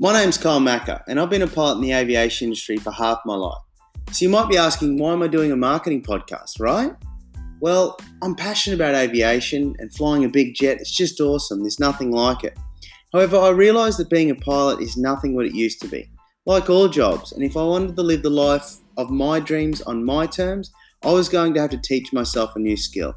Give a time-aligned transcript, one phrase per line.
[0.00, 3.20] My name's Kyle Macker, and I've been a pilot in the aviation industry for half
[3.24, 3.62] my life.
[4.10, 6.92] So you might be asking, why am I doing a marketing podcast, right?
[7.60, 10.78] Well, I'm passionate about aviation and flying a big jet.
[10.80, 11.60] It's just awesome.
[11.60, 12.58] There's nothing like it.
[13.12, 16.10] However, I realised that being a pilot is nothing what it used to be.
[16.44, 20.04] Like all jobs, and if I wanted to live the life of my dreams on
[20.04, 20.72] my terms,
[21.04, 23.14] I was going to have to teach myself a new skill.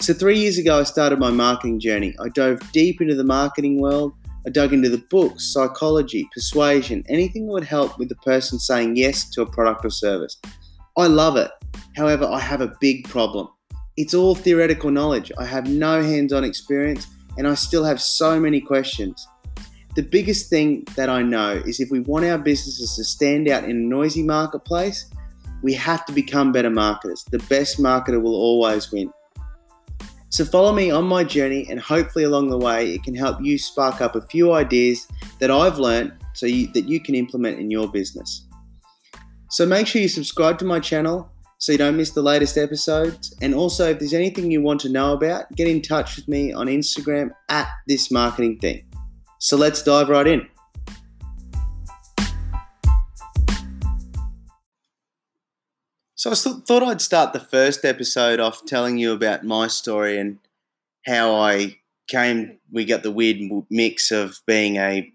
[0.00, 2.14] So, three years ago, I started my marketing journey.
[2.20, 4.14] I dove deep into the marketing world.
[4.46, 8.96] I dug into the books, psychology, persuasion, anything that would help with the person saying
[8.96, 10.40] yes to a product or service.
[10.96, 11.50] I love it.
[11.96, 13.48] However, I have a big problem.
[13.96, 15.30] It's all theoretical knowledge.
[15.38, 19.26] I have no hands on experience and I still have so many questions.
[19.96, 23.64] The biggest thing that I know is if we want our businesses to stand out
[23.64, 25.10] in a noisy marketplace,
[25.62, 27.24] we have to become better marketers.
[27.30, 29.12] The best marketer will always win.
[30.30, 33.58] So follow me on my journey, and hopefully along the way, it can help you
[33.58, 35.06] spark up a few ideas
[35.40, 38.46] that I've learned so you, that you can implement in your business.
[39.50, 43.34] So make sure you subscribe to my channel so you don't miss the latest episodes.
[43.42, 46.52] And also, if there's anything you want to know about, get in touch with me
[46.52, 48.84] on Instagram at this marketing thing.
[49.40, 50.46] So let's dive right in.
[56.20, 60.36] So I thought I'd start the first episode off telling you about my story and
[61.06, 62.58] how I came.
[62.70, 63.38] We got the weird
[63.70, 65.10] mix of being a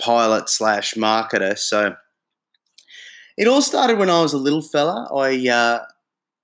[0.00, 1.58] pilot slash marketer.
[1.58, 1.94] So
[3.36, 5.10] it all started when I was a little fella.
[5.14, 5.84] I uh,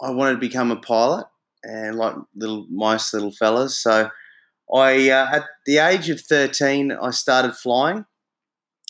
[0.02, 1.24] I wanted to become a pilot,
[1.62, 3.80] and like little mice, little fellas.
[3.80, 4.10] So
[4.74, 8.04] I uh, at the age of thirteen, I started flying.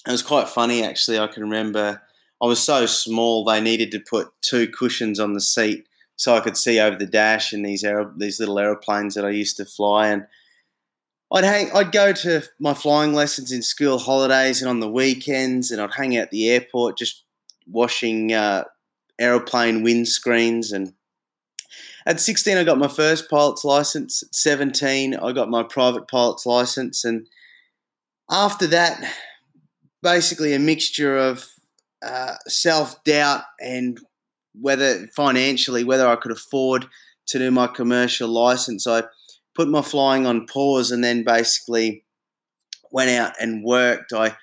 [0.05, 1.21] It was quite funny actually.
[1.21, 2.03] I can remember
[2.43, 6.41] I was so small they needed to put two cushions on the seat so I
[6.41, 9.65] could see over the dash in these aer- these little aeroplanes that I used to
[9.65, 10.27] fly and
[11.33, 15.71] I'd hang I'd go to my flying lessons in school holidays and on the weekends
[15.71, 17.25] and I'd hang out at the airport just
[17.67, 18.65] washing uh,
[19.19, 20.93] aeroplane windscreens and
[22.07, 24.23] at 16 I got my first pilot's license.
[24.23, 27.27] At 17 I got my private pilot's license and
[28.31, 29.03] after that
[30.03, 31.49] basically a mixture of
[32.05, 33.99] uh, self doubt and
[34.59, 36.87] whether financially whether I could afford
[37.29, 38.87] to do my commercial license.
[38.87, 39.05] I
[39.55, 42.05] put my flying on pause and then basically
[42.91, 44.13] went out and worked.
[44.13, 44.37] I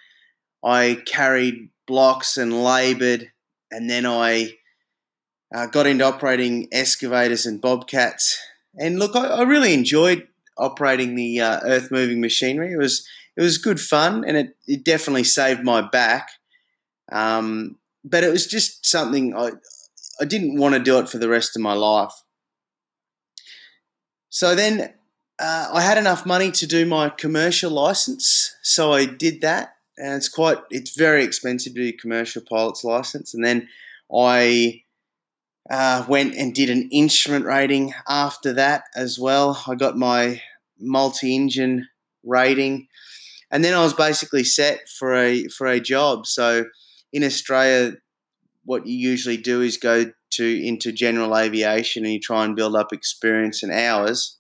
[0.64, 3.32] I carried blocks and laboured,
[3.72, 4.54] and then I
[5.54, 8.40] uh, got into operating excavators and bobcats.
[8.80, 10.28] And look, I, I really enjoyed
[10.58, 12.74] operating the uh, earth moving machinery.
[12.74, 16.30] It was it was good fun, and it, it definitely saved my back.
[17.12, 19.52] Um, but it was just something I,
[20.20, 22.14] I didn't want to do it for the rest of my life.
[24.30, 24.94] So then
[25.40, 30.16] uh, I had enough money to do my commercial license, so I did that, and
[30.16, 33.34] it's quite it's very expensive to do a commercial pilot's license.
[33.34, 33.68] And then
[34.14, 34.84] I
[35.70, 39.64] uh, went and did an instrument rating after that as well.
[39.68, 40.42] I got my
[40.80, 41.88] multi-engine
[42.24, 42.88] rating,
[43.52, 46.26] and then I was basically set for a for a job.
[46.26, 46.66] So
[47.14, 47.94] in Australia,
[48.66, 52.76] what you usually do is go to into general aviation and you try and build
[52.76, 54.40] up experience and hours,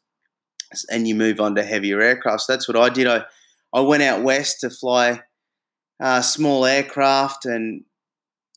[0.91, 2.41] and you move on to heavier aircraft.
[2.41, 3.07] So that's what I did.
[3.07, 3.25] I
[3.73, 5.21] I went out west to fly
[6.01, 7.83] uh, small aircraft, and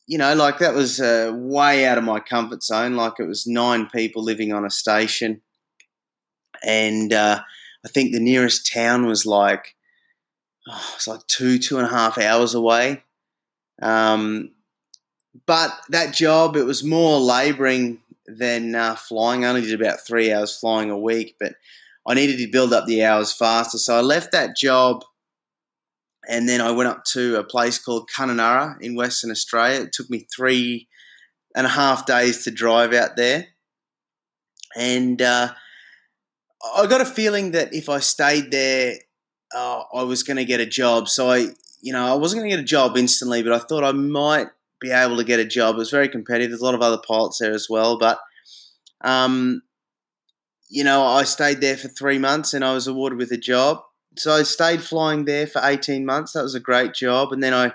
[0.07, 2.95] you know, like that was uh, way out of my comfort zone.
[2.95, 5.41] Like it was nine people living on a station,
[6.63, 7.41] and uh,
[7.85, 9.75] I think the nearest town was like
[10.69, 13.03] oh, it's like two two and a half hours away.
[13.81, 14.51] Um,
[15.45, 19.45] but that job, it was more labouring than uh, flying.
[19.45, 21.53] I only did about three hours flying a week, but
[22.07, 23.77] I needed to build up the hours faster.
[23.77, 25.03] So I left that job
[26.27, 29.81] and then I went up to a place called Kununurra in Western Australia.
[29.81, 30.87] It took me three
[31.55, 33.47] and a half days to drive out there.
[34.75, 35.53] And uh,
[36.75, 38.95] I got a feeling that if I stayed there,
[39.55, 41.07] uh, I was going to get a job.
[41.07, 41.47] So I
[41.81, 44.47] you know, I wasn't going to get a job instantly, but I thought I might
[44.79, 45.75] be able to get a job.
[45.75, 46.51] It was very competitive.
[46.51, 48.19] There's a lot of other pilots there as well, but
[49.01, 49.61] um,
[50.69, 53.81] you know, I stayed there for three months and I was awarded with a job.
[54.17, 56.33] So I stayed flying there for 18 months.
[56.33, 57.73] That was a great job, and then I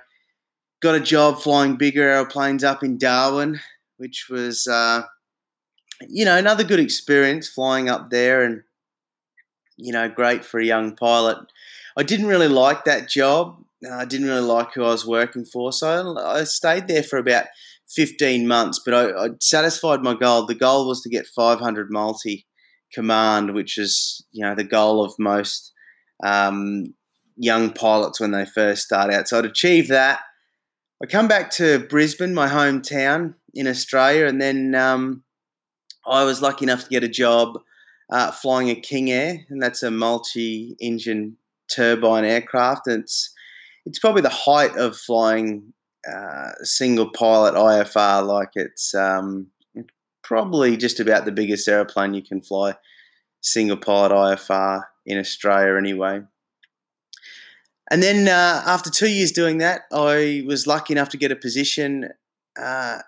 [0.81, 3.61] got a job flying bigger airplanes up in Darwin,
[3.97, 5.03] which was uh,
[6.09, 8.65] you know another good experience flying up there and
[9.77, 11.39] you know great for a young pilot.
[11.97, 13.63] I didn't really like that job.
[13.91, 17.47] I didn't really like who I was working for, so I stayed there for about
[17.91, 18.81] 15 months.
[18.85, 20.47] But I, I satisfied my goal.
[20.47, 22.47] The goal was to get 500 multi
[22.93, 25.73] command, which is you know the goal of most
[26.25, 26.95] um,
[27.37, 29.29] young pilots when they first start out.
[29.29, 30.21] So I'd achieved that.
[31.03, 35.25] I come back to Brisbane, my hometown in Australia, and then um,
[36.07, 37.59] I was lucky enough to get a job
[38.13, 41.37] uh, flying a King Air, and that's a multi-engine
[41.69, 42.87] turbine aircraft.
[42.87, 43.33] And it's
[43.87, 45.73] it's probably the height of flying
[46.11, 48.27] uh, single pilot IFR.
[48.27, 49.49] Like it's um,
[50.23, 52.75] probably just about the biggest aeroplane you can fly
[53.41, 56.23] single pilot IFR in Australia, anyway.
[57.91, 61.37] And then uh, after two years doing that, I was lucky enough to get a
[61.37, 62.09] position
[62.59, 63.01] uh,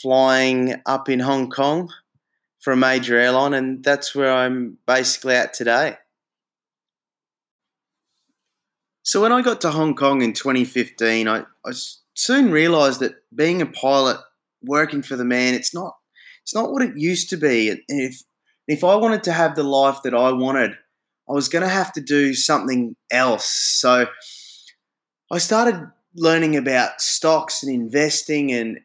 [0.00, 1.90] flying up in Hong Kong
[2.60, 5.96] for a major airline, and that's where I'm basically at today.
[9.08, 11.72] So when I got to Hong Kong in 2015, I, I
[12.12, 14.18] soon realised that being a pilot,
[14.62, 15.94] working for the man, it's not
[16.42, 17.70] it's not what it used to be.
[17.70, 18.22] And if
[18.66, 20.72] if I wanted to have the life that I wanted,
[21.26, 23.48] I was going to have to do something else.
[23.48, 24.08] So
[25.32, 28.78] I started learning about stocks and investing and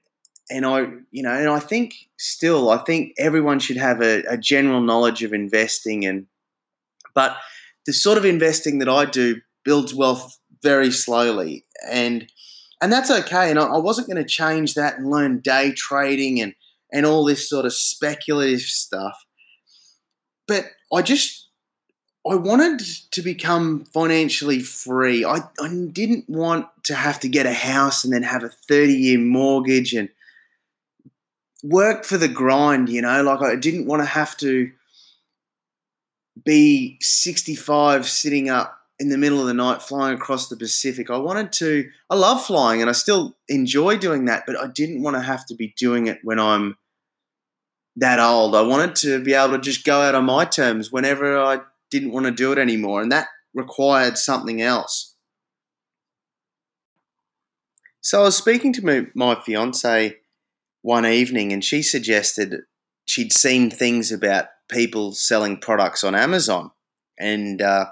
[0.50, 4.38] and I you know and I think still I think everyone should have a, a
[4.38, 6.28] general knowledge of investing and
[7.14, 7.36] but
[7.86, 11.66] the sort of investing that I do builds wealth very slowly.
[11.90, 12.30] And
[12.82, 13.50] and that's okay.
[13.50, 16.54] And I, wasn't going to change that and learn day trading and
[16.92, 19.26] and all this sort of speculative stuff.
[20.48, 21.48] But I just
[22.30, 22.80] I wanted
[23.12, 25.26] to become financially free.
[25.26, 28.94] I, I didn't want to have to get a house and then have a 30
[28.94, 30.10] year mortgage and
[31.64, 34.72] work for the grind, you know, like I didn't want to have to
[36.46, 41.10] be 65 sitting up in the middle of the night flying across the Pacific.
[41.10, 45.02] I wanted to, I love flying and I still enjoy doing that, but I didn't
[45.02, 46.78] want to have to be doing it when I'm
[47.96, 48.56] that old.
[48.56, 51.62] I wanted to be able to just go out on my terms whenever I
[51.92, 55.16] didn't want to do it anymore, and that required something else.
[58.02, 60.18] So I was speaking to my, my fiance
[60.82, 62.62] one evening, and she suggested
[63.06, 66.72] she'd seen things about people selling products on Amazon,
[67.20, 67.86] and uh,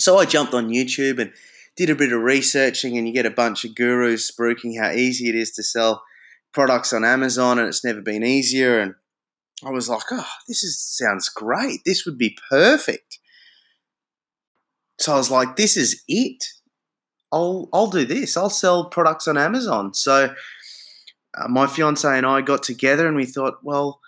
[0.00, 1.32] so I jumped on YouTube and
[1.76, 5.28] did a bit of researching, and you get a bunch of gurus spruiking how easy
[5.28, 6.02] it is to sell
[6.52, 8.80] products on Amazon, and it's never been easier.
[8.80, 8.94] And
[9.64, 11.80] I was like, oh, this is sounds great.
[11.84, 13.18] This would be perfect.
[14.98, 16.44] So I was like, this is it.
[17.32, 18.36] I'll I'll do this.
[18.36, 19.94] I'll sell products on Amazon.
[19.94, 20.34] So
[21.38, 24.00] uh, my fiance and I got together and we thought, well,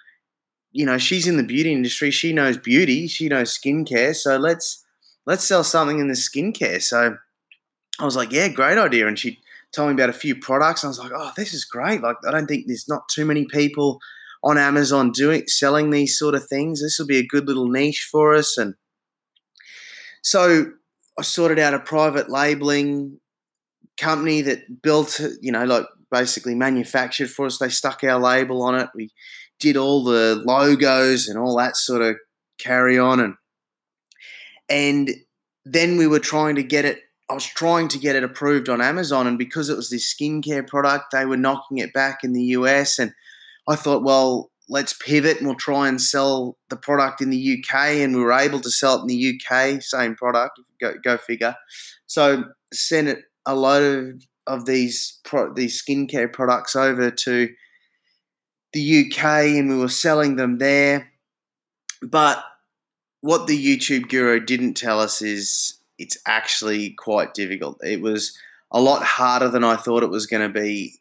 [0.73, 2.11] you know, she's in the beauty industry.
[2.11, 3.06] She knows beauty.
[3.06, 4.15] She knows skincare.
[4.17, 4.81] So let's
[5.27, 6.83] let's sell something in the skincare.
[6.83, 7.17] So
[7.99, 9.07] I was like, yeah, great idea.
[9.07, 9.39] And she
[9.73, 10.85] told me about a few products.
[10.85, 12.03] I was like, oh, this is great.
[12.03, 13.99] Like, I don't think there's not too many people
[14.43, 16.83] on Amazon doing selling these sort of things.
[16.83, 18.59] This will be a good little niche for us.
[18.59, 18.75] And
[20.23, 20.73] so
[21.19, 23.21] I sorted out a private labeling
[23.99, 27.59] company that built, you know, like basically manufactured for us.
[27.59, 28.89] They stuck our label on it.
[28.95, 29.11] We
[29.61, 32.17] did all the logos and all that sort of
[32.59, 33.35] carry on and
[34.73, 35.11] and
[35.65, 38.83] then we were trying to get it I was trying to get it approved on
[38.83, 42.43] Amazon and because it was this skincare product they were knocking it back in the
[42.57, 43.13] US and
[43.69, 47.75] I thought well let's pivot and we'll try and sell the product in the UK.
[47.99, 51.55] And we were able to sell it in the UK, same product, go, go figure.
[52.07, 57.49] So sent it a load of, of these pro, these skincare products over to
[58.73, 59.25] the UK
[59.59, 61.12] and we were selling them there.
[62.00, 62.43] But
[63.23, 67.79] what the YouTube guru didn't tell us is it's actually quite difficult.
[67.83, 68.37] It was
[68.71, 71.00] a lot harder than I thought it was going to be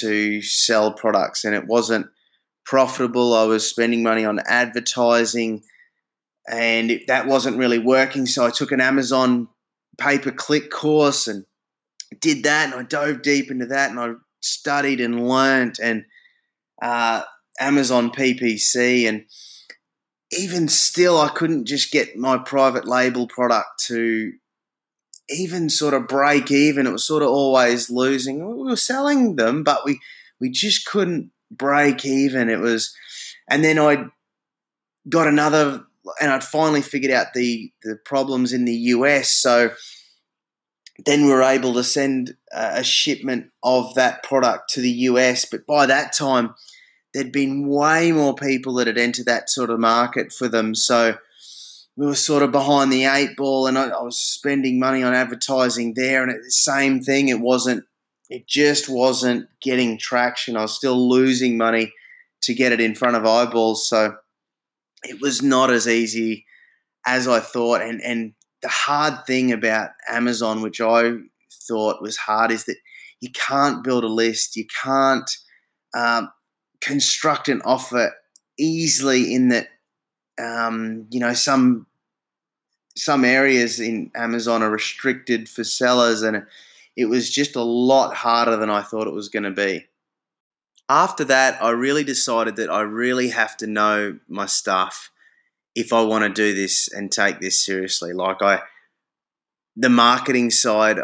[0.00, 2.08] to sell products, and it wasn't
[2.64, 3.34] profitable.
[3.34, 5.62] I was spending money on advertising,
[6.48, 8.26] and it, that wasn't really working.
[8.26, 9.48] So I took an Amazon
[9.96, 11.44] pay per click course and
[12.20, 16.04] did that, and I dove deep into that, and I studied and learnt, and
[16.82, 17.22] uh,
[17.60, 19.26] Amazon PPC, and
[20.32, 24.32] even still, I couldn't just get my private label product to
[25.28, 26.86] even sort of break even.
[26.86, 28.46] It was sort of always losing.
[28.46, 30.00] We were selling them, but we
[30.40, 32.48] we just couldn't break even.
[32.48, 32.94] It was,
[33.48, 34.06] and then I
[35.08, 35.84] got another,
[36.20, 39.32] and I'd finally figured out the the problems in the US.
[39.32, 39.70] So
[41.04, 45.44] then we were able to send a shipment of that product to the US.
[45.44, 46.54] But by that time,
[47.12, 50.74] there'd been way more people that had entered that sort of market for them.
[50.74, 51.16] So
[51.96, 55.14] we were sort of behind the eight ball, and I, I was spending money on
[55.14, 56.22] advertising there.
[56.22, 57.84] And the same thing, it wasn't
[58.30, 60.56] it just wasn't getting traction.
[60.56, 61.92] I was still losing money
[62.42, 63.88] to get it in front of eyeballs.
[63.88, 64.14] So
[65.02, 66.46] it was not as easy
[67.04, 67.82] as I thought.
[67.82, 71.14] And, and the hard thing about Amazon, which I
[71.68, 72.76] thought was hard, is that
[73.20, 75.28] you can't build a list, you can't
[75.92, 76.30] um,
[76.80, 78.14] construct an offer
[78.58, 79.34] easily.
[79.34, 79.68] In that,
[80.38, 81.86] um, you know, some
[82.96, 86.44] some areas in Amazon are restricted for sellers, and
[86.96, 89.86] it was just a lot harder than I thought it was going to be.
[90.88, 95.10] After that, I really decided that I really have to know my stuff
[95.74, 98.12] if I want to do this and take this seriously.
[98.12, 98.62] Like I,
[99.76, 100.98] the marketing side,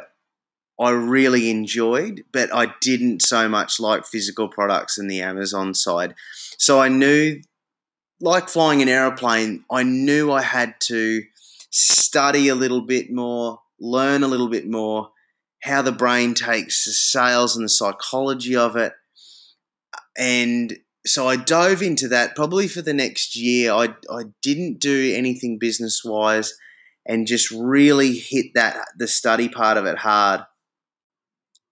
[0.78, 6.14] I really enjoyed, but I didn't so much like physical products and the Amazon side.
[6.59, 7.40] So I knew,
[8.21, 11.23] like flying an aeroplane, I knew I had to
[11.71, 15.11] study a little bit more, learn a little bit more,
[15.62, 18.92] how the brain takes the sales and the psychology of it.
[20.16, 23.73] And so I dove into that probably for the next year.
[23.73, 26.54] I, I didn't do anything business wise
[27.06, 30.42] and just really hit that the study part of it hard.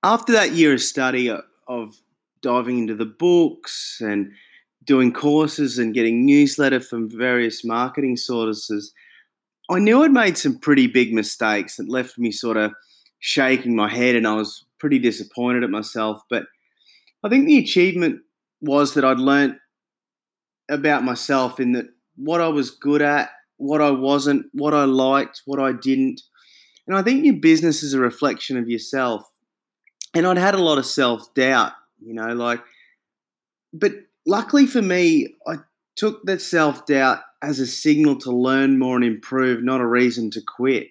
[0.05, 1.97] After that year of study uh, of
[2.43, 4.33] diving into the books and
[4.85, 8.93] doing courses and getting newsletter from various marketing sources,
[9.71, 12.73] I knew I'd made some pretty big mistakes that left me sort of
[13.21, 16.21] shaking my head and I was pretty disappointed at myself.
[16.29, 16.43] But
[17.25, 18.21] I think the achievement
[18.61, 19.57] was that I'd learnt
[20.69, 25.41] about myself in that what I was good at, what I wasn't, what I liked,
[25.47, 26.21] what I didn't.
[26.87, 29.23] And I think your business is a reflection of yourself.
[30.15, 32.61] And I'd had a lot of self doubt, you know, like,
[33.73, 33.93] but
[34.27, 35.57] luckily for me, I
[35.97, 40.31] took that self doubt as a signal to learn more and improve, not a reason
[40.31, 40.89] to quit.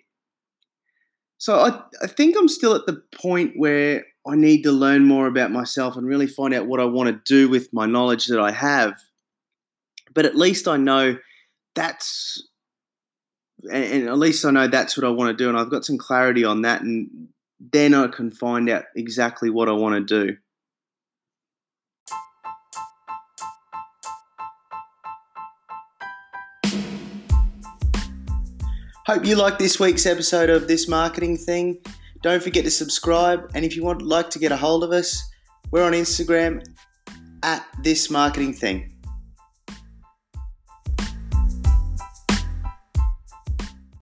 [1.37, 5.27] So I, I think I'm still at the point where I need to learn more
[5.27, 8.39] about myself and really find out what I want to do with my knowledge that
[8.39, 8.93] I have.
[10.13, 11.17] But at least I know
[11.75, 12.47] that's,
[13.69, 15.49] and, at least I know that's what I want to do.
[15.49, 16.81] And I've got some clarity on that.
[16.81, 17.27] And
[17.71, 20.35] then I can find out exactly what I want to do.
[29.05, 31.77] Hope you like this week's episode of This Marketing Thing.
[32.21, 33.51] Don't forget to subscribe.
[33.53, 35.21] And if you want like to get a hold of us,
[35.71, 36.65] we're on Instagram
[37.43, 38.92] at This Marketing Thing.